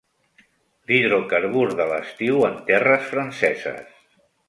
L'hidrocarbur 0.91 1.67
de 1.83 1.87
l'estiu 1.91 2.43
en 2.51 2.59
terres 2.73 3.09
franceses. 3.15 4.05